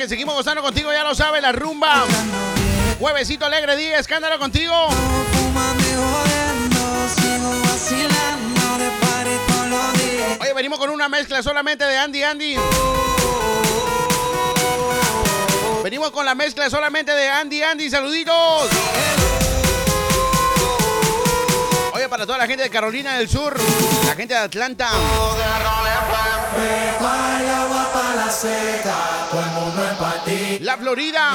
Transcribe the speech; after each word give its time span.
que 0.00 0.08
seguimos 0.08 0.34
gozando 0.34 0.62
contigo, 0.62 0.90
ya 0.90 1.04
lo 1.04 1.14
sabes, 1.14 1.42
la 1.42 1.52
rumba. 1.52 2.06
Juevesito 2.98 3.44
alegre 3.44 3.76
día, 3.76 3.98
escándalo 3.98 4.38
contigo. 4.38 4.74
Oye, 10.40 10.52
venimos 10.54 10.78
con 10.78 10.88
una 10.88 11.10
mezcla 11.10 11.42
solamente 11.42 11.84
de 11.84 11.98
Andy 11.98 12.22
Andy. 12.22 12.56
Venimos 15.84 16.10
con 16.12 16.24
la 16.24 16.34
mezcla 16.34 16.70
solamente 16.70 17.12
de 17.12 17.28
Andy 17.28 17.62
Andy, 17.62 17.90
saluditos. 17.90 18.70
Para 22.20 22.26
toda 22.26 22.38
la 22.38 22.46
gente 22.46 22.64
de 22.64 22.68
Carolina 22.68 23.16
del 23.16 23.30
Sur, 23.30 23.58
la 24.04 24.14
gente 24.14 24.34
de 24.34 24.40
Atlanta. 24.40 24.90
La 30.60 30.76
Florida, 30.76 31.32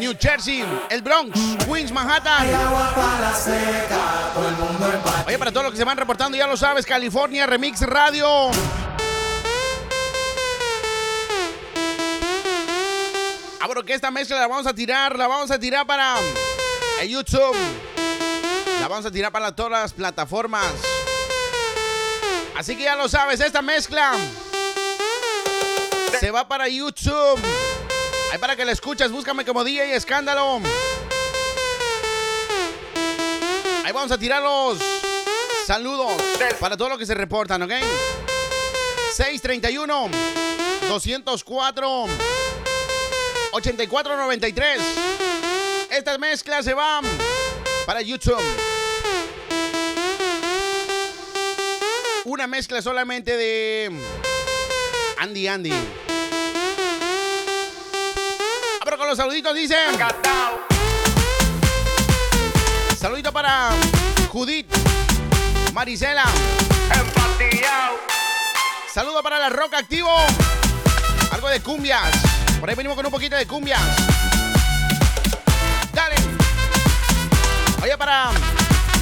New 0.00 0.16
Jersey, 0.20 0.64
el 0.90 1.02
Bronx, 1.02 1.38
Queens, 1.64 1.92
Manhattan. 1.92 2.48
Oye, 5.24 5.38
para 5.38 5.52
todos 5.52 5.66
los 5.66 5.70
que 5.72 5.78
se 5.78 5.84
van 5.84 5.96
reportando, 5.96 6.36
ya 6.36 6.48
lo 6.48 6.56
sabes, 6.56 6.84
California 6.84 7.46
Remix 7.46 7.82
Radio. 7.82 8.50
Abro 13.60 13.84
que 13.84 13.94
esta 13.94 14.10
mezcla 14.10 14.36
la 14.36 14.48
vamos 14.48 14.66
a 14.66 14.74
tirar, 14.74 15.16
la 15.16 15.28
vamos 15.28 15.52
a 15.52 15.60
tirar 15.60 15.86
para 15.86 16.16
YouTube. 17.06 17.56
La 18.80 18.88
vamos 18.88 19.06
a 19.06 19.10
tirar 19.10 19.32
para 19.32 19.54
todas 19.54 19.72
las 19.72 19.92
plataformas. 19.92 20.66
Así 22.56 22.76
que 22.76 22.84
ya 22.84 22.96
lo 22.96 23.08
sabes, 23.08 23.40
esta 23.40 23.62
mezcla 23.62 24.14
se 26.18 26.30
va 26.30 26.48
para 26.48 26.68
YouTube. 26.68 27.38
Ahí 28.32 28.38
para 28.38 28.56
que 28.56 28.64
la 28.64 28.72
escuches, 28.72 29.10
búscame 29.10 29.44
como 29.44 29.62
DJ 29.64 29.94
Escándalo. 29.94 30.60
Ahí 33.84 33.92
vamos 33.92 34.10
a 34.10 34.18
tirar 34.18 34.42
los 34.42 34.78
saludos 35.66 36.12
para 36.58 36.76
todos 36.76 36.90
los 36.90 36.98
que 36.98 37.06
se 37.06 37.14
reportan, 37.14 37.62
¿ok? 37.62 37.72
631 39.14 40.08
204 40.88 42.06
8493. 43.52 44.82
Esta 45.90 46.18
mezcla 46.18 46.62
se 46.62 46.74
va 46.74 47.00
para 47.86 48.02
YouTube. 48.02 48.42
Una 52.24 52.48
mezcla 52.48 52.82
solamente 52.82 53.36
de 53.36 53.92
Andy 55.18 55.46
Andy. 55.46 55.72
Abro 58.80 58.98
con 58.98 59.06
los 59.06 59.16
saluditos, 59.16 59.54
dicen. 59.54 59.96
Saludito 62.98 63.32
para 63.32 63.70
Judith, 64.30 64.66
Marisela. 65.72 66.24
Saludo 68.92 69.22
para 69.22 69.38
la 69.38 69.48
Roca 69.48 69.78
Activo. 69.78 70.10
Algo 71.30 71.48
de 71.48 71.60
cumbias. 71.60 72.10
Por 72.58 72.68
ahí 72.68 72.74
venimos 72.74 72.96
con 72.96 73.06
un 73.06 73.12
poquito 73.12 73.36
de 73.36 73.46
cumbias. 73.46 74.05
Oye, 77.86 77.96
para 77.96 78.32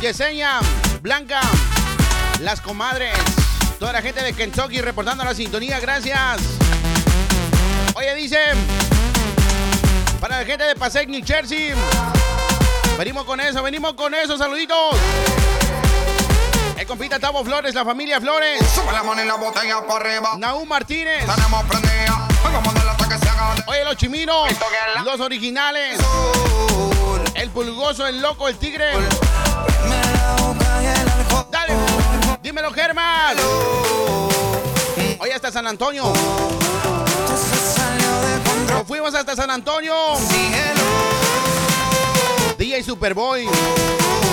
Yesenia, 0.02 0.60
Blanca, 1.00 1.40
las 2.40 2.60
comadres, 2.60 3.14
toda 3.78 3.94
la 3.94 4.02
gente 4.02 4.22
de 4.22 4.34
Kentucky 4.34 4.82
reportando 4.82 5.24
la 5.24 5.32
sintonía, 5.34 5.80
gracias. 5.80 6.42
Oye, 7.94 8.14
dice, 8.14 8.38
para 10.20 10.40
la 10.40 10.44
gente 10.44 10.64
de 10.64 10.74
Passaic, 10.74 11.08
New 11.08 11.22
Jersey, 11.24 11.72
venimos 12.98 13.24
con 13.24 13.40
eso, 13.40 13.62
venimos 13.62 13.94
con 13.94 14.12
eso, 14.12 14.36
saluditos. 14.36 14.98
El 16.76 16.86
compita 16.86 17.18
Tavo 17.18 17.42
Flores, 17.42 17.74
la 17.74 17.86
familia 17.86 18.20
Flores. 18.20 18.60
Sube 18.74 18.92
la 18.92 19.02
mano 19.02 19.22
en 19.22 19.28
la 19.28 19.36
botella 19.36 19.80
para 19.88 20.10
arriba. 20.10 20.34
Naú 20.36 20.66
Martínez. 20.66 21.24
Tenemos 21.24 21.64
prendida. 21.64 22.28
Vamos 22.42 22.68
a 22.68 22.72
darle 22.74 22.90
hasta 22.90 23.08
que 23.08 23.18
se 23.18 23.28
haga. 23.30 23.54
Oye, 23.66 23.82
los 23.82 23.96
chiminos, 23.96 24.50
los 25.06 25.20
originales. 25.20 25.98
El 27.44 27.50
pulgoso, 27.50 28.06
el 28.06 28.22
loco, 28.22 28.48
el 28.48 28.56
tigre. 28.56 28.86
Dale, 31.50 31.74
dímelo, 32.42 32.72
Germán. 32.72 33.36
Oye, 35.18 35.34
hasta 35.34 35.52
San 35.52 35.66
Antonio. 35.66 36.10
Fuimos 38.88 39.14
hasta 39.14 39.36
San 39.36 39.50
Antonio. 39.50 39.94
DJ 42.56 42.82
Superboy 42.82 43.46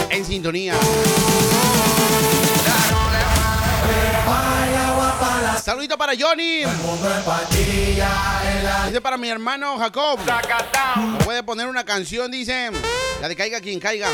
en 0.10 0.26
sintonía. 0.26 0.76
Saludito 5.62 5.96
para 5.96 6.14
Johnny. 6.20 6.64
Dice 8.88 9.02
para 9.02 9.18
mi 9.18 9.30
hermano 9.30 9.78
Jacob. 9.78 10.20
Me 10.96 11.24
puede 11.24 11.44
poner 11.44 11.68
una 11.68 11.84
canción, 11.84 12.32
dice. 12.32 12.72
La 13.22 13.28
de 13.28 13.36
Caiga 13.36 13.62
quien 13.62 13.80
caiga. 13.80 14.10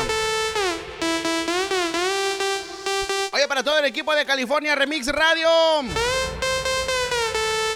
Oye, 3.32 3.48
para 3.48 3.62
todo 3.62 3.78
el 3.78 3.86
equipo 3.86 4.14
de 4.14 4.26
California 4.26 4.74
Remix 4.74 5.06
Radio. 5.06 5.48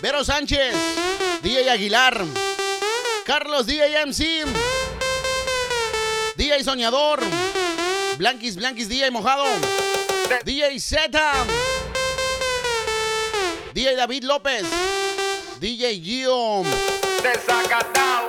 Vero 0.03 0.23
Sánchez. 0.23 0.75
DJ 1.43 1.71
Aguilar. 1.71 2.21
Carlos 3.25 3.67
DJ 3.67 4.03
MC. 4.05 4.45
DJ 6.37 6.63
Soñador. 6.63 7.21
Blanquis 8.19 8.57
Blanquis 8.57 8.89
DJ 8.91 9.11
Mojado. 9.11 9.47
DJ 10.45 10.79
Z. 10.79 11.09
DJ 13.75 13.97
David 13.97 14.25
López. 14.25 14.65
DJ 15.59 15.99
Gio. 16.03 16.63
Desacatao. 17.23 18.29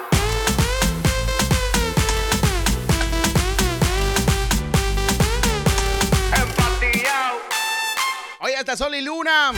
Empatillao. 6.32 7.40
Oye, 8.40 8.56
hasta 8.56 8.78
Sol 8.78 8.96
y 8.96 9.02
Luna. 9.02 9.52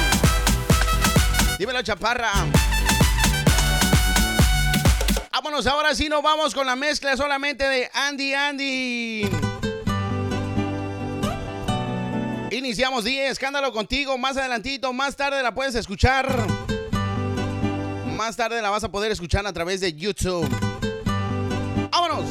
Dímelo, 1.59 1.83
chaparra. 1.83 2.31
Vámonos, 5.31 5.67
ahora 5.67 5.93
sí 5.93 6.09
nos 6.09 6.23
vamos 6.23 6.55
con 6.55 6.65
la 6.65 6.75
mezcla 6.75 7.15
solamente 7.15 7.67
de 7.67 7.91
Andy 7.93 8.33
Andy. 8.33 9.44
Iniciamos 12.55 13.03
10, 13.03 13.31
escándalo 13.31 13.73
contigo. 13.73 14.17
Más 14.17 14.37
adelantito, 14.37 14.93
más 14.93 15.17
tarde 15.17 15.43
la 15.43 15.53
puedes 15.53 15.75
escuchar. 15.75 16.25
Más 18.15 18.37
tarde 18.37 18.61
la 18.61 18.69
vas 18.69 18.85
a 18.85 18.89
poder 18.89 19.11
escuchar 19.11 19.45
a 19.45 19.51
través 19.51 19.81
de 19.81 19.93
YouTube. 19.93 20.47
¡Vámonos! 21.91 22.23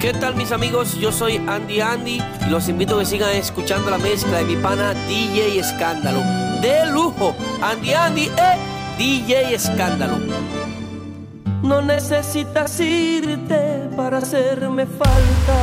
¿Qué 0.00 0.14
tal 0.14 0.34
mis 0.34 0.50
amigos? 0.50 0.98
Yo 0.98 1.12
soy 1.12 1.36
Andy 1.36 1.82
Andy 1.82 2.22
y 2.46 2.48
los 2.48 2.70
invito 2.70 2.96
a 2.96 3.00
que 3.00 3.04
sigan 3.04 3.36
escuchando 3.36 3.90
la 3.90 3.98
mezcla 3.98 4.38
de 4.38 4.44
mi 4.44 4.56
pana 4.56 4.94
DJ 5.06 5.58
Escándalo. 5.58 6.20
De 6.62 6.86
lujo, 6.86 7.36
Andy 7.60 7.92
Andy, 7.92 8.24
eh, 8.28 8.56
DJ 8.96 9.56
Escándalo. 9.56 10.16
No 11.68 11.82
necesitas 11.82 12.80
irte 12.80 13.90
para 13.94 14.18
hacerme 14.18 14.86
falta. 14.86 15.56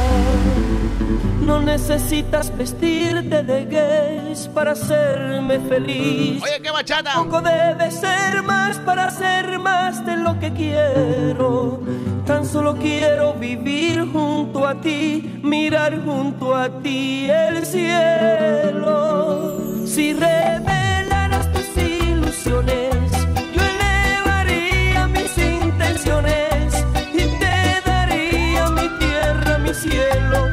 No 1.41 1.59
necesitas 1.59 2.55
vestirte 2.55 3.41
de 3.41 3.65
gays 3.65 4.47
para 4.47 4.73
hacerme 4.73 5.59
feliz. 5.61 6.43
Oye, 6.43 6.61
qué 6.61 6.69
bachata. 6.69 7.15
Poco 7.15 7.41
debe 7.41 7.89
ser 7.89 8.43
más 8.43 8.77
para 8.77 9.09
ser 9.09 9.57
más 9.57 10.05
de 10.05 10.17
lo 10.17 10.39
que 10.39 10.53
quiero. 10.53 11.81
Tan 12.27 12.45
solo 12.45 12.75
quiero 12.75 13.33
vivir 13.33 14.05
junto 14.13 14.67
a 14.67 14.75
ti, 14.79 15.39
mirar 15.41 16.03
junto 16.05 16.55
a 16.55 16.69
ti 16.83 17.27
el 17.31 17.65
cielo. 17.65 19.57
Si 19.87 20.13
revelaras 20.13 21.51
tus 21.51 21.77
ilusiones, 21.83 23.11
y 27.13 27.39
te 27.39 27.81
daría 27.83 28.69
mi 28.69 28.87
tierra, 28.99 29.57
mi 29.57 29.73
cielo, 29.73 30.49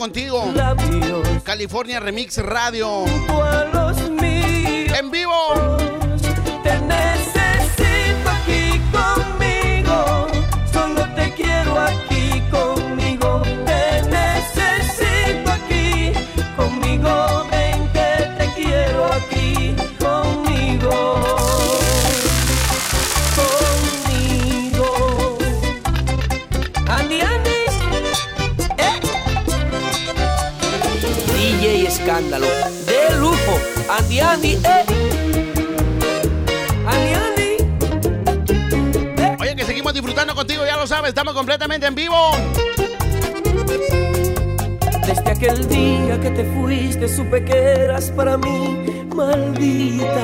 contigo. 0.00 0.50
labios 0.54 1.28
California 1.44 2.00
Remix 2.00 2.38
Radio. 2.38 3.04
míos. 4.08 4.98
En 4.98 5.10
vivo. 5.10 5.76
Te 6.64 6.80
necesito 6.80 8.30
aquí 8.30 8.80
conmigo, 8.90 9.49
estamos 41.10 41.34
completamente 41.34 41.86
en 41.86 41.94
vivo. 41.96 42.30
Desde 45.06 45.28
aquel 45.28 45.68
día 45.68 46.20
que 46.20 46.30
te 46.30 46.44
fuiste 46.44 47.08
supe 47.08 47.44
que 47.44 47.56
eras 47.56 48.12
para 48.12 48.36
mí 48.36 49.04
maldita. 49.14 50.22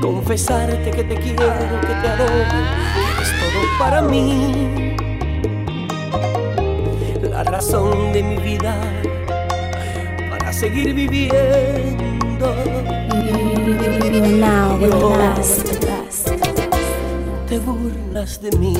Confesarte 0.00 0.90
que 0.90 1.04
te 1.04 1.14
quiero, 1.14 1.80
que 1.82 1.94
te 2.02 2.08
adoro, 2.08 2.32
es 3.22 3.30
todo 3.40 3.78
para 3.78 4.00
mí. 4.00 4.96
La 7.22 7.44
razón 7.44 8.14
de 8.14 8.22
mi 8.22 8.36
vida 8.38 8.80
para 10.30 10.52
seguir 10.54 10.94
viviendo. 10.94 12.54
Now 14.40 14.78
te 17.54 17.60
burlas 17.60 18.40
de 18.40 18.50
mí. 18.58 18.74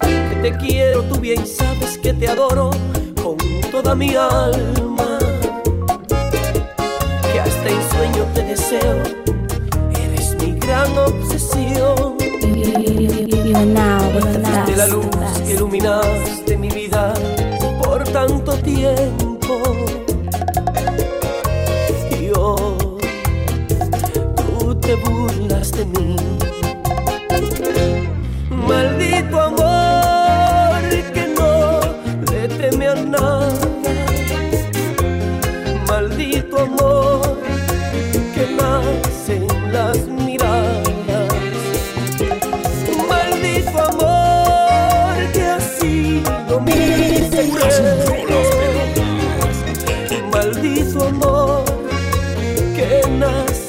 Que 0.00 0.36
te 0.42 0.56
quiero, 0.58 1.04
tú 1.04 1.20
bien 1.20 1.46
sabes 1.46 1.98
que 1.98 2.12
te 2.12 2.26
adoro 2.26 2.70
con 3.22 3.36
toda 3.70 3.94
mi 3.94 4.16
alma. 4.16 5.18
Que 7.32 7.38
hasta 7.38 7.68
en 7.68 7.82
sueño 7.92 8.24
te 8.34 8.42
deseo, 8.42 8.96
eres 10.04 10.36
mi 10.40 10.58
gran 10.58 10.98
obsesión. 10.98 12.18
De 14.66 14.76
la 14.76 14.86
luz 14.88 15.06
que 15.46 15.52
iluminaste 15.52 16.56
mi 16.56 16.70
vida 16.70 17.14
por 17.84 18.02
tanto 18.02 18.54
tiempo. 18.56 19.19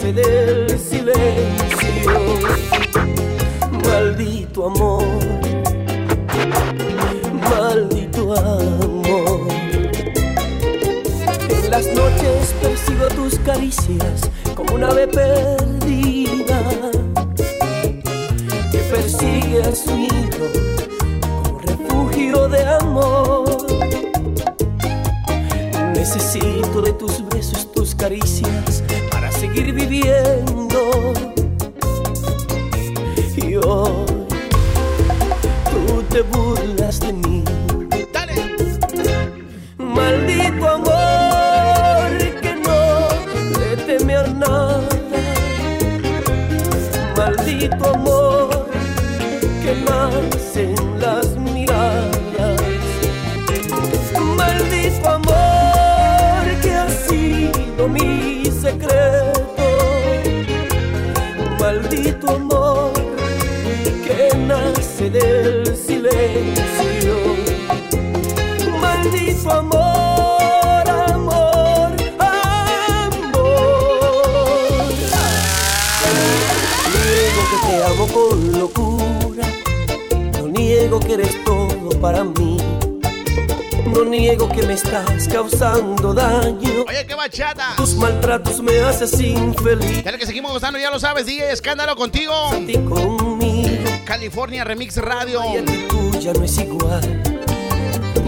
Del 0.10 0.68
silencio. 0.80 2.12
Maldito 3.86 4.66
amor. 4.66 5.04
Maldito 7.40 8.34
amor. 8.34 9.48
En 11.50 11.70
las 11.70 11.86
noches 11.94 12.54
persigo 12.62 13.08
tus 13.16 13.38
caricias 13.40 14.30
como 14.56 14.74
una 14.74 14.88
ave 14.88 15.08
perdida 15.08 16.60
que 18.72 18.80
persigue 18.80 19.62
a 19.62 19.76
su 19.76 19.92
hijo 19.98 20.46
como 21.44 21.60
refugio 21.60 22.50
de 22.50 22.66
amor. 22.66 23.46
Necesito 25.94 26.82
de 26.82 26.92
tus 26.94 27.24
besos, 27.30 27.72
tus 27.72 27.94
caricias 27.94 28.71
seguir 29.62 29.76
viviendo. 29.76 31.14
Y 33.38 33.56
hoy 33.56 34.06
tú 35.70 36.04
te 36.10 36.22
burlas 36.22 37.00
de 37.00 37.14
mí. 37.14 37.61
Amo 77.92 78.08
con 78.08 78.60
locura. 78.60 79.46
No 80.40 80.48
niego 80.48 81.00
que 81.00 81.14
eres 81.14 81.44
todo 81.44 81.90
para 82.00 82.24
mí. 82.24 82.58
No 83.88 84.06
niego 84.06 84.48
que 84.48 84.64
me 84.64 84.74
estás 84.74 85.28
causando 85.28 86.14
daño. 86.14 86.86
Oye, 86.88 87.06
qué 87.06 87.16
bachata. 87.16 87.74
Tus 87.76 87.96
maltratos 87.96 88.62
me 88.62 88.80
haces 88.80 89.20
infeliz. 89.20 90.04
Dale 90.04 90.18
que 90.18 90.26
seguimos 90.26 90.52
gozando, 90.54 90.80
ya 90.80 90.90
lo 90.90 91.00
sabes, 91.00 91.26
DJ 91.26 91.52
Escándalo 91.52 91.96
contigo. 91.96 92.34
Ti 92.66 92.74
conmigo. 92.76 93.90
California 94.06 94.64
Remix 94.64 94.98
Radio. 94.98 95.42
Y 95.54 95.58
a 95.58 95.66
ti 95.66 95.86
tú 95.90 96.12
ya 96.20 96.34
no 96.34 96.44
es 96.44 96.58
igual. 96.58 97.24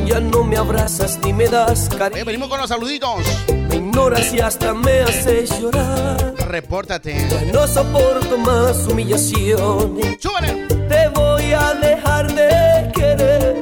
Ya 0.06 0.20
no 0.20 0.44
me 0.44 0.58
abrazas 0.58 1.20
ni 1.24 1.32
me 1.32 1.48
das 1.48 1.88
Oye, 1.88 1.98
cariño. 1.98 2.26
venimos 2.26 2.50
con 2.50 2.60
los 2.60 2.68
saluditos. 2.68 3.22
Me 3.70 3.76
ignoras 3.76 4.34
y 4.34 4.40
hasta 4.40 4.74
me 4.74 5.00
haces 5.02 5.58
llorar. 5.62 6.33
Repórtate. 6.54 7.16
Ya 7.30 7.52
no 7.52 7.66
soporto 7.66 8.38
más 8.38 8.88
humillaciones. 8.88 10.22
Súbele. 10.22 10.68
Te 10.88 11.08
voy 11.08 11.52
a 11.52 11.74
dejar 11.74 12.32
de 12.32 12.92
querer. 12.94 13.56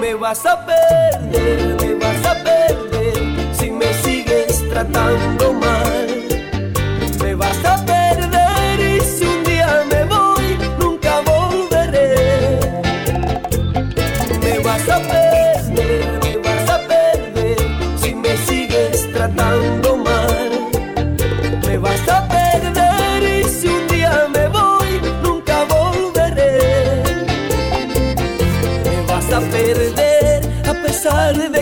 Me 0.00 0.14
vas 0.14 0.44
a 0.44 0.66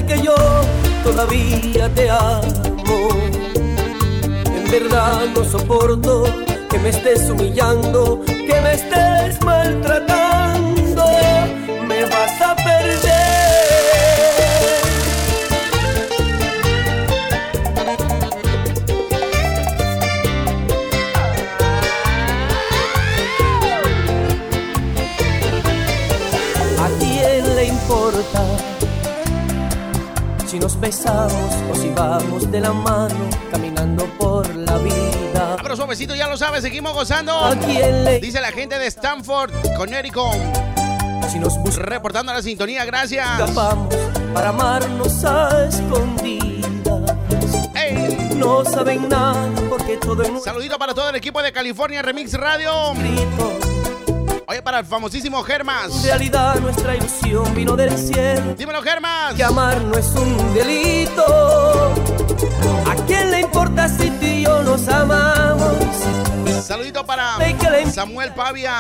que 0.09 0.23
yo 0.23 0.35
todavía 1.05 1.89
te 1.95 2.11
amo. 2.11 3.09
En 4.57 4.71
verdad 4.71 5.27
no 5.35 5.45
soporto 5.45 6.25
que 6.71 6.79
me 6.79 6.89
estés 6.89 7.29
humillando, 7.29 8.23
que 8.27 8.61
me 8.63 8.73
estés 8.73 9.41
maltratando. 9.45 11.05
Me 11.87 12.05
vas 12.05 12.41
a 12.41 12.58
nos 30.69 30.81
besamos 30.81 31.55
o 31.73 31.75
si 31.75 31.89
vamos 31.97 32.51
de 32.51 32.61
la 32.61 32.75
mano 32.75 33.15
caminando 33.51 34.05
por 34.19 34.55
la 34.55 34.77
vida. 34.77 35.55
Abro 35.59 35.75
suavecito, 35.75 36.15
ya 36.15 36.29
lo 36.29 36.37
sabes, 36.37 36.63
seguimos 36.63 36.93
gozando. 36.93 37.33
¿A 37.33 37.57
quién 37.57 38.05
le 38.05 38.21
Dice 38.21 38.39
la 38.43 38.53
gente 38.53 38.79
de 38.79 38.87
Stanford, 38.89 39.51
Connecticut, 39.79 40.37
si 41.33 41.39
nos 41.39 41.57
reportando 41.77 42.35
la 42.35 42.43
sintonía, 42.43 42.85
gracias. 42.85 43.27
buscamos 43.47 43.95
para 44.35 44.51
amarnos 44.51 45.25
a 45.25 45.69
escondidas? 45.69 47.17
Ey, 47.75 48.35
No 48.37 48.63
saben 48.67 49.09
nada 49.09 49.51
porque 49.71 49.97
todo 49.97 50.23
es 50.23 50.45
saludito 50.45 50.79
para 50.79 50.93
todo 50.93 51.09
el 51.09 51.17
equipo 51.17 51.41
de 51.41 51.51
California 51.51 52.03
Remix 52.03 52.35
Radio. 52.35 52.93
escrito. 52.93 53.68
Para 54.65 54.81
el 54.81 54.85
famosísimo 54.87 55.39
En 55.39 55.45
Germas. 55.45 56.03
realidad 56.03 56.57
nuestra 56.61 56.95
ilusión 56.97 57.55
vino 57.55 57.77
del 57.77 57.97
cielo. 57.97 58.55
Dímelo, 58.57 58.83
Germas. 58.83 59.35
Que 59.35 59.45
amar 59.45 59.81
no 59.83 59.97
es 59.97 60.07
un 60.09 60.55
delito. 60.55 61.95
¿A 62.87 62.95
quién 63.07 63.31
le 63.31 63.41
importa 63.41 63.89
si 63.89 64.11
tú 64.11 64.27
y 64.27 64.43
yo 64.43 64.63
nos 64.63 64.87
amamos? 64.89 65.77
Saludito 66.65 67.07
para 67.07 67.39
¿De 67.39 67.55
qué 67.57 67.71
le 67.71 67.91
Samuel 67.91 68.33
Pavia. 68.35 68.75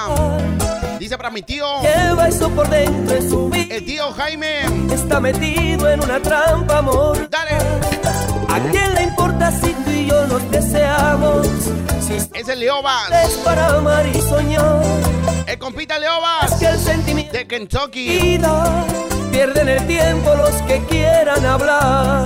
Dice 0.98 1.16
para 1.16 1.30
mi 1.30 1.42
tío, 1.42 1.64
Lleva 1.80 2.28
eso 2.28 2.50
por 2.50 2.68
dentro 2.68 3.16
en 3.16 3.30
su 3.30 3.48
vida. 3.48 3.74
el 3.76 3.84
tío 3.84 4.10
Jaime. 4.12 4.62
Está 4.92 5.20
metido 5.20 5.88
en 5.88 6.02
una 6.02 6.20
trampa, 6.20 6.78
amor. 6.78 7.30
Dale, 7.30 7.52
¿A 8.48 8.70
quién 8.70 8.87
nos 10.38 10.50
deseamos? 10.50 11.46
Es 12.34 12.48
el 12.48 12.60
Leobas. 12.60 13.10
es 13.24 13.36
para 13.38 13.68
amar 13.68 14.06
y 14.06 14.20
soñar. 14.20 14.82
El 15.46 15.58
compita 15.58 15.98
Leobas 15.98 16.54
Que 16.54 16.66
el 16.66 16.78
sentimiento 16.78 17.32
de 17.36 17.46
Kentucky. 17.46 18.40
pierden 19.30 19.68
el 19.68 19.86
tiempo 19.86 20.34
los 20.34 20.54
que 20.62 20.84
quieran 20.86 21.44
hablar. 21.44 22.24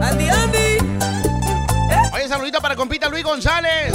Andy, 0.00 0.28
Andy. 0.28 0.78
Oye, 2.12 2.28
saludito 2.28 2.60
para 2.60 2.76
compita 2.76 3.08
Luis 3.08 3.24
González. 3.24 3.92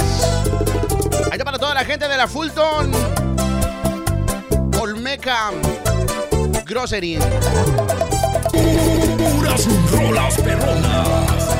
Está 1.32 1.44
para 1.44 1.58
toda 1.58 1.74
la 1.74 1.84
gente 1.84 2.08
de 2.08 2.16
la 2.16 2.26
Fulton. 2.26 2.92
Olmeca 4.80 5.50
Grocery. 6.64 7.18
Puras 9.50 9.90
rolas 9.90 10.36
perronas. 10.42 11.56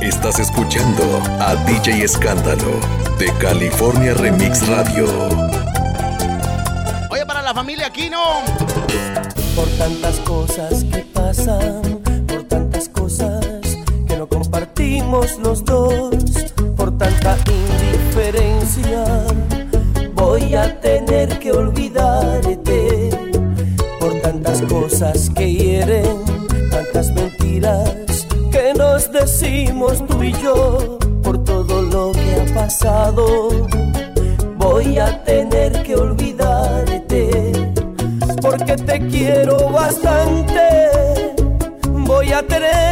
Estás 0.00 0.40
escuchando 0.40 1.22
a 1.38 1.54
DJ 1.64 2.02
Escándalo 2.02 2.80
de 3.20 3.32
California 3.34 4.12
Remix 4.14 4.66
Radio. 4.66 5.06
Oye, 7.08 7.24
para 7.24 7.40
la 7.40 7.54
familia 7.54 7.86
Aquino. 7.86 8.20
Por 9.54 9.68
tantas 9.78 10.16
cosas 10.20 10.82
que 10.84 10.98
pasan, 11.14 12.00
por 12.26 12.42
tantas 12.44 12.88
cosas 12.88 13.46
que 14.08 14.16
no 14.16 14.26
compartimos 14.26 15.38
los 15.38 15.64
dos, 15.64 16.16
por 16.76 16.98
tanta 16.98 17.36
indiferencia, 17.48 19.04
voy 20.14 20.52
a 20.56 20.80
tener 20.80 21.38
que 21.38 21.52
olvidarte. 21.52 22.65
Tantas 24.46 24.72
cosas 24.72 25.30
que 25.34 25.52
hieren, 25.52 26.24
tantas 26.70 27.10
mentiras 27.10 28.28
que 28.52 28.74
nos 28.74 29.10
decimos 29.10 30.06
tú 30.06 30.22
y 30.22 30.32
yo, 30.34 31.00
por 31.24 31.42
todo 31.42 31.82
lo 31.82 32.12
que 32.12 32.36
ha 32.36 32.54
pasado, 32.54 33.48
voy 34.56 34.98
a 34.98 35.20
tener 35.24 35.82
que 35.82 35.96
olvidarte 35.96 37.52
porque 38.40 38.76
te 38.76 39.00
quiero 39.08 39.68
bastante. 39.68 40.62
Voy 42.06 42.30
a 42.30 42.40
tener 42.46 42.85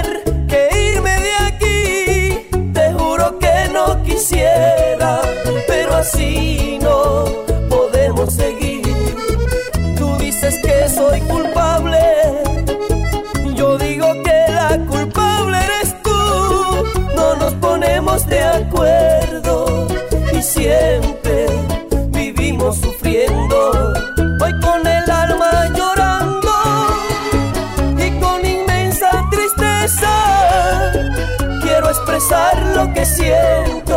lo 32.30 32.92
que 32.94 33.04
siento, 33.04 33.93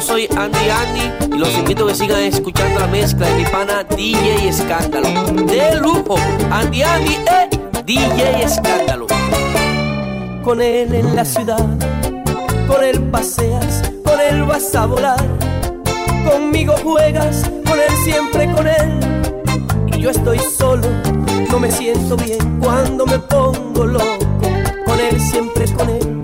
Soy 0.00 0.26
Andy 0.36 0.70
Andy 0.70 1.36
y 1.36 1.38
los 1.38 1.56
invito 1.58 1.84
a 1.84 1.88
que 1.88 1.94
sigan 1.94 2.22
escuchando 2.22 2.80
la 2.80 2.86
mezcla 2.86 3.28
de 3.28 3.34
mi 3.34 3.44
pana 3.44 3.84
DJ 3.84 4.48
Escándalo. 4.48 5.08
De 5.46 5.76
lujo, 5.76 6.16
Andy 6.50 6.82
Andy, 6.82 7.14
eh, 7.14 7.50
DJ 7.84 8.44
Escándalo. 8.44 9.06
Con 10.42 10.62
él 10.62 10.94
en 10.94 11.14
la 11.14 11.24
ciudad, 11.24 11.64
con 12.66 12.82
él 12.82 13.02
paseas, 13.10 13.92
con 14.02 14.18
él 14.20 14.42
vas 14.44 14.74
a 14.74 14.86
volar. 14.86 15.22
Conmigo 16.28 16.74
juegas, 16.82 17.42
con 17.66 17.78
él 17.78 17.96
siempre 18.02 18.50
con 18.52 18.66
él. 18.66 19.00
Y 19.86 20.00
yo 20.00 20.10
estoy 20.10 20.38
solo, 20.38 20.88
no 21.50 21.60
me 21.60 21.70
siento 21.70 22.16
bien 22.16 22.58
cuando 22.58 23.04
me 23.04 23.18
pongo 23.18 23.84
loco. 23.84 24.18
Con 24.86 24.98
él 24.98 25.20
siempre 25.20 25.66
con 25.72 25.90
él. 25.90 26.20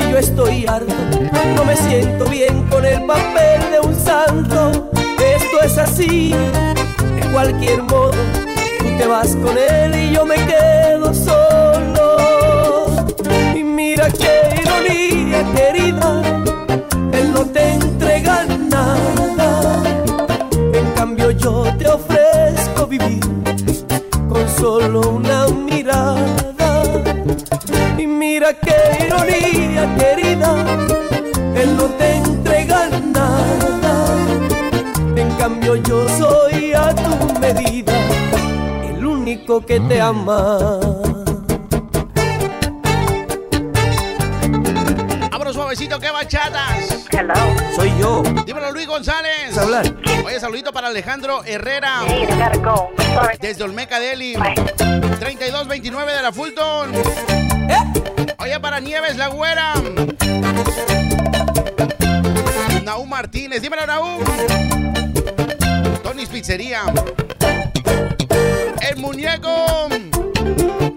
Y 0.00 0.10
yo 0.12 0.18
estoy 0.18 0.66
harto, 0.66 0.94
no 1.54 1.64
me 1.64 1.76
siento 1.76 2.24
bien 2.26 2.62
con 2.68 2.84
el 2.84 3.02
papel 3.04 3.70
de 3.70 3.80
un 3.80 3.94
santo. 3.94 4.90
Esto 5.18 5.60
es 5.62 5.78
así, 5.78 6.32
de 6.32 7.26
cualquier 7.32 7.82
modo. 7.82 8.12
Tú 8.78 8.84
te 8.98 9.06
vas 9.06 9.36
con 9.36 9.56
él 9.56 9.94
y 9.94 10.12
yo 10.12 10.24
me 10.24 10.36
quedo 10.36 11.12
solo. 11.14 12.16
Y 13.54 13.62
mira 13.62 14.08
qué 14.10 14.60
ironía, 14.62 15.44
querida, 15.54 16.22
él 17.12 17.32
no 17.32 17.44
te 17.46 17.72
entrega 17.72 18.44
nada. 18.44 19.82
En 20.72 20.92
cambio 20.94 21.30
yo 21.32 21.64
te 21.78 21.88
ofrezco 21.88 22.86
vivir 22.86 23.20
con 24.28 24.48
solo 24.58 25.00
una 25.10 25.46
mirada. 25.48 26.82
Y 27.98 28.06
mira 28.06 28.52
qué 28.54 29.06
ironía, 29.06 29.94
querida, 29.96 30.64
él 31.56 31.76
no 31.76 31.84
te 31.84 32.16
entrega 32.16 32.88
nada. 32.88 34.16
En 35.16 35.30
cambio 35.36 35.76
yo 35.76 36.08
soy 36.08 36.72
a 36.74 36.94
tu 36.94 37.38
medida, 37.40 37.92
el 38.88 39.04
único 39.04 39.64
que 39.64 39.80
te 39.80 40.00
ama. 40.00 40.58
Abro 45.32 45.52
suavecito, 45.52 45.98
que 45.98 46.10
bachatas. 46.10 47.06
Hello. 47.10 47.34
Soy 47.74 47.92
yo. 47.98 48.22
Dímelo, 48.44 48.72
Luis 48.72 48.86
González. 48.86 49.48
¿Vas 49.48 49.58
a 49.58 49.62
hablar? 49.62 49.94
Oye, 50.24 50.38
saludito 50.40 50.72
para 50.72 50.88
Alejandro 50.88 51.42
Herrera. 51.44 52.00
Hey, 52.06 52.26
go. 52.62 52.90
Desde 53.40 53.64
Olmeca 53.64 53.98
Deli. 53.98 54.36
Bye. 54.36 54.54
3229 55.18 56.12
de 56.12 56.22
la 56.22 56.32
Fulton. 56.32 56.92
Oye, 58.38 58.60
para 58.60 58.80
Nieves, 58.80 59.16
la 59.16 59.28
güera. 59.28 59.74
Naú 62.86 63.04
Martínez. 63.04 63.60
Dímelo, 63.60 63.84
Naú. 63.84 64.22
Tony's 66.04 66.28
Pizzería. 66.28 66.82
El 68.88 68.98
muñeco. 68.98 69.88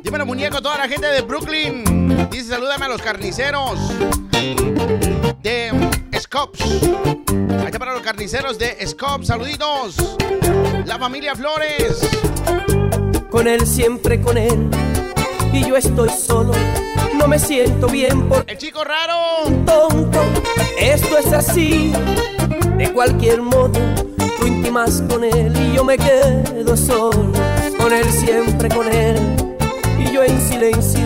Dímelo, 0.03 0.27
muñeco, 0.27 0.61
toda 0.61 0.77
la 0.77 0.87
gente 0.87 1.07
de 1.07 1.21
Brooklyn. 1.21 2.29
Dice, 2.29 2.49
salúdame 2.49 2.85
a 2.85 2.89
los 2.89 3.01
carniceros. 3.01 3.79
De 5.41 5.71
Scops. 6.15 6.59
Está 7.65 7.79
para 7.79 7.93
los 7.93 8.03
carniceros 8.03 8.59
de 8.59 8.85
Scops. 8.85 9.25
Saluditos. 9.25 10.15
La 10.85 10.99
familia 10.99 11.35
Flores. 11.35 12.07
Con 13.31 13.47
él, 13.47 13.65
siempre 13.65 14.21
con 14.21 14.37
él. 14.37 14.69
Y 15.51 15.67
yo 15.67 15.75
estoy 15.75 16.09
solo. 16.09 16.53
No 17.19 17.27
me 17.27 17.37
siento 17.37 17.87
bien 17.87 18.29
por 18.29 18.45
El 18.47 18.57
chico 18.57 18.81
raro. 18.85 19.43
tonto. 19.65 20.21
Esto 20.79 21.17
es 21.17 21.33
así. 21.33 21.91
De 22.77 22.93
cualquier 22.93 23.41
modo, 23.41 23.77
tú 24.39 24.47
intimas 24.47 25.03
con 25.09 25.25
él 25.25 25.53
y 25.57 25.75
yo 25.75 25.83
me 25.83 25.97
quedo 25.97 26.77
solo. 26.77 27.33
Con 27.77 27.91
él, 27.91 28.09
siempre 28.09 28.69
con 28.69 28.87
él. 28.87 29.17
Y 29.99 30.13
yo 30.13 30.23
en 30.23 30.39
silencio. 30.41 31.05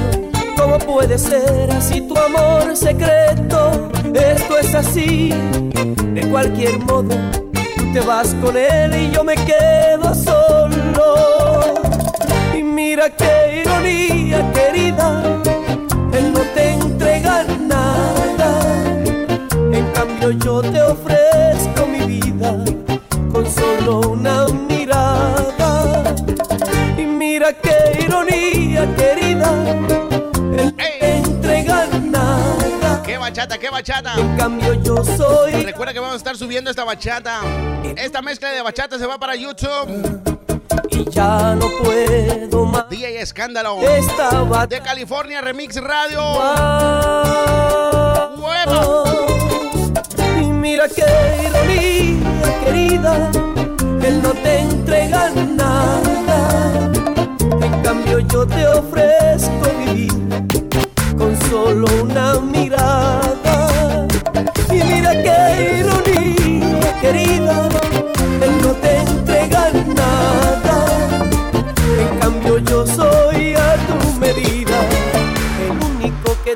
¿Cómo 0.55 0.77
puede 0.77 1.17
ser 1.17 1.71
así 1.71 2.01
tu 2.01 2.15
amor 2.15 2.77
secreto? 2.77 3.89
Esto 4.13 4.59
es 4.59 4.75
así. 4.75 5.33
De 6.13 6.21
cualquier 6.29 6.77
modo, 6.77 7.15
tú 7.75 7.91
te 7.91 8.01
vas 8.01 8.35
con 8.35 8.55
él 8.55 8.93
y 8.95 9.09
yo 9.09 9.23
me 9.23 9.33
quedo 9.33 10.13
solo. 10.13 11.73
Y 12.55 12.61
mira 12.61 13.09
qué 13.09 13.42
bachata! 33.83 34.13
En 34.17 34.37
cambio 34.37 34.73
yo 34.75 35.03
soy 35.03 35.51
Recuerda 35.63 35.91
que 35.91 35.99
vamos 35.99 36.13
a 36.13 36.17
estar 36.17 36.37
subiendo 36.37 36.69
esta 36.69 36.85
bachata. 36.85 37.41
Esta 37.97 38.21
mezcla 38.21 38.49
de 38.51 38.61
bachata 38.61 38.97
se 38.97 39.05
va 39.05 39.19
para 39.19 39.35
YouTube. 39.35 40.23
y 40.89 41.09
ya 41.09 41.53
no 41.55 41.67
puedo 41.83 42.65
más. 42.65 42.89
DJ 42.89 43.19
Escándalo. 43.21 43.81
Estaba 43.81 44.65
De 44.67 44.79
California 44.79 45.41
Remix 45.41 45.75
Radio. 45.75 46.21
¡Huevo! 48.37 49.03
Y 50.41 50.45
mira 50.45 50.87
qué 50.87 51.49
ironía, 51.49 52.63
querida, 52.63 53.31
él 54.01 54.21
no 54.21 54.29
te 54.29 54.59
entrega 54.59 55.29
nada. 55.31 56.89
En 57.61 57.81
cambio 57.81 58.19
yo 58.19 58.47
te 58.47 58.65
ofrezco 58.65 59.67
vivir 59.85 60.62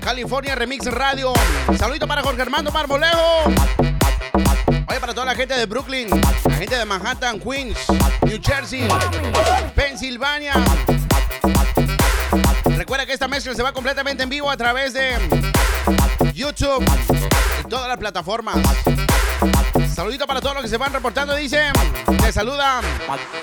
California 0.00 0.54
Remix 0.54 0.86
Radio. 0.86 1.32
Saludito 1.78 2.06
para 2.06 2.22
Jorge 2.22 2.42
Armando 2.42 2.70
Marmolejo. 2.70 3.44
Oye, 4.88 5.00
para 5.00 5.14
toda 5.14 5.26
la 5.26 5.34
gente 5.34 5.54
de 5.54 5.66
Brooklyn, 5.66 6.08
la 6.10 6.54
gente 6.54 6.76
de 6.76 6.84
Manhattan, 6.84 7.40
Queens, 7.40 7.78
New 8.22 8.38
Jersey, 8.42 8.86
Pensilvania. 9.74 10.54
Recuerda 12.76 13.06
que 13.06 13.12
esta 13.12 13.28
mezcla 13.28 13.54
se 13.54 13.62
va 13.62 13.72
completamente 13.72 14.22
en 14.22 14.28
vivo 14.28 14.50
a 14.50 14.56
través 14.56 14.92
de 14.92 15.16
YouTube 16.34 16.84
y 17.64 17.68
todas 17.68 17.88
las 17.88 17.98
plataformas. 17.98 18.56
Saludito 19.94 20.26
para 20.26 20.40
todos 20.40 20.54
los 20.54 20.64
que 20.64 20.68
se 20.68 20.76
van 20.76 20.92
reportando. 20.92 21.34
Dice, 21.34 21.70
te 22.20 22.32
saluda 22.32 22.80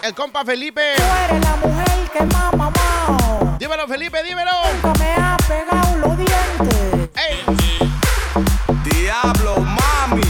el 0.04 0.13
compa 0.13 0.43
Felipe. 0.43 0.93
Tú 0.97 1.04
eres 1.25 1.43
la 1.43 1.56
mujer 1.56 2.12
que 2.12 2.23
más. 2.25 2.51
Dímelo, 3.58 3.88
Felipe, 3.88 4.23
dímelo. 4.23 4.51
Nunca 4.73 4.93
me 4.99 5.13
ha 5.13 5.38
pegado 5.47 5.90
los 6.02 6.18
dientes. 6.18 7.10
¡Ey! 7.16 7.92
Diablo, 8.84 9.56
mami. 9.60 10.22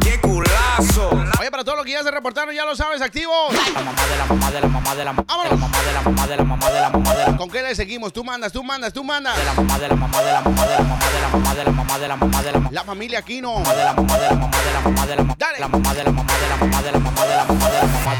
Qué 0.00 0.20
culazo. 0.20 1.10
Oye, 1.40 1.50
para 1.50 1.64
todos 1.64 1.76
los 1.78 1.84
que 1.86 1.92
ya 1.92 2.02
se 2.02 2.10
reportaron, 2.10 2.54
ya 2.54 2.64
lo 2.64 2.74
sabes, 2.76 3.00
activos. 3.02 3.54
la 3.74 3.80
mamá 3.82 4.02
de 4.06 4.16
la 4.16 4.26
mamá 4.26 4.50
de 4.50 4.60
la 4.60 4.66
mamá 4.68 4.94
de 4.94 5.04
la 5.04 5.12
mamá 5.12 5.32
de 5.42 5.50
la 5.50 5.56
mamá 5.56 5.78
de 5.82 5.92
la 5.92 6.02
mamá 6.02 6.26
de 6.26 6.36
la 6.36 6.44
mamá 6.44 6.70
de 6.70 6.80
la 6.80 6.90
mamá 6.90 7.14
de 7.14 7.26
la 7.30 7.36
¿Con 7.36 7.50
qué 7.50 7.62
le 7.62 7.74
seguimos? 7.74 8.12
Tú 8.12 8.24
mandas, 8.24 8.52
tú 8.52 8.62
mandas, 8.62 8.92
tú 8.92 9.02
mandas. 9.04 9.36
de 9.36 9.44
la 9.44 9.54
mamá 9.54 9.78
de 9.78 9.88
la 9.88 9.94
mamá 9.96 10.20
de 10.22 10.32
la 10.32 10.40
mamá 10.40 10.66
de 10.66 10.72
la 10.72 10.82
mamá 10.82 11.06
de 11.08 11.20
la 11.20 11.28
mamá 11.28 11.54
de 11.54 11.64
la 11.64 11.70
mamá 11.72 11.98
de 11.98 12.08
la 12.08 12.16
mamá 12.16 12.42
de 12.42 12.52
la 12.52 12.58
mamá 12.58 12.68
La 12.72 12.84
familia 12.84 13.18
Aquino. 13.20 13.58
de 13.58 13.84
la 13.84 13.92
mamá 13.94 14.18
de 14.18 14.26
la 14.26 14.34
mamá 14.34 14.58
de 14.58 14.72
la 14.72 14.80
mamá 14.80 15.06
de 15.06 15.16
la 15.16 15.22
mamá 15.22 15.34
Dale. 15.38 15.58
la 15.60 15.68
mamá 15.68 15.94
de 15.94 16.04
la 16.04 16.10
mamá 16.12 16.32
de 16.32 16.48
la 16.48 16.56
mamá 16.56 16.82
de 16.82 16.92
la 16.92 16.98
mamá 16.98 17.22
de 17.24 17.36
la 17.36 17.44
mamá 17.44 17.68
de 17.68 17.76
la 17.76 17.94
mamá 17.94 18.12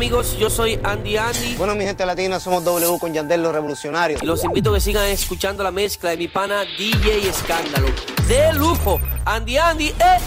amigos? 0.00 0.38
Yo 0.38 0.48
soy 0.48 0.80
Andy 0.82 1.18
Andy 1.18 1.56
Bueno, 1.56 1.74
mi 1.74 1.84
gente 1.84 2.06
latina, 2.06 2.40
somos 2.40 2.64
W 2.64 2.98
con 2.98 3.12
Yandel 3.12 3.42
los 3.42 3.52
revolucionarios. 3.52 4.22
y 4.22 4.24
los 4.26 4.42
invito 4.44 4.70
a 4.70 4.74
que 4.76 4.80
sigan 4.80 5.04
escuchando 5.08 5.62
la 5.62 5.70
mezcla 5.70 6.08
de 6.08 6.16
mi 6.16 6.26
pana 6.26 6.62
DJ 6.78 7.28
Escándalo. 7.28 7.88
De 8.26 8.50
lujo, 8.54 8.98
Andy 9.26 9.58
Andy, 9.58 9.88
eh. 9.88 10.20